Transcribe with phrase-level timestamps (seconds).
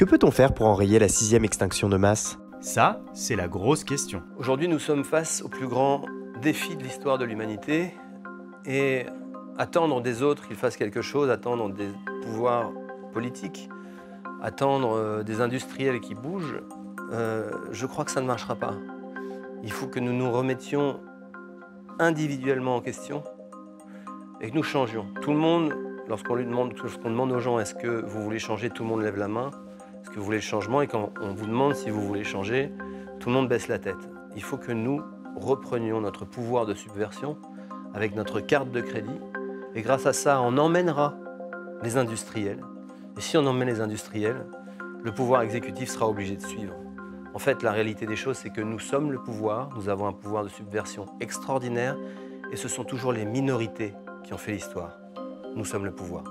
[0.00, 2.38] Que peut-on faire pour enrayer la sixième extinction de masse?
[2.62, 4.22] Ça, c'est la grosse question.
[4.38, 6.06] Aujourd'hui, nous sommes face au plus grand
[6.40, 7.92] défi de l'histoire de l'humanité
[8.64, 9.04] et
[9.58, 11.90] attendre des autres qu'ils fassent quelque chose, attendre des
[12.22, 12.72] pouvoirs
[13.12, 13.68] politiques,
[14.40, 16.62] attendre euh, des industriels qui bougent,
[17.12, 18.72] euh, je crois que ça ne marchera pas.
[19.62, 20.98] Il faut que nous nous remettions
[21.98, 23.22] individuellement en question
[24.40, 25.08] et que nous changions.
[25.20, 25.74] Tout le monde,
[26.08, 29.02] lorsqu'on lui demande, lorsqu'on demande aux gens est-ce que vous voulez changer, tout le monde
[29.02, 29.50] lève la main.
[30.12, 32.72] Que vous voulez le changement Et quand on vous demande si vous voulez changer,
[33.20, 34.10] tout le monde baisse la tête.
[34.34, 35.02] Il faut que nous
[35.36, 37.36] reprenions notre pouvoir de subversion
[37.94, 39.20] avec notre carte de crédit.
[39.74, 41.14] Et grâce à ça, on emmènera
[41.82, 42.60] les industriels.
[43.16, 44.46] Et si on emmène les industriels,
[45.02, 46.74] le pouvoir exécutif sera obligé de suivre.
[47.32, 50.12] En fait, la réalité des choses, c'est que nous sommes le pouvoir, nous avons un
[50.12, 51.96] pouvoir de subversion extraordinaire,
[52.52, 54.98] et ce sont toujours les minorités qui ont fait l'histoire.
[55.54, 56.24] Nous sommes le pouvoir.